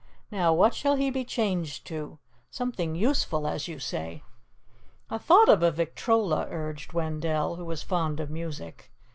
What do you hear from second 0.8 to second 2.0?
he be changed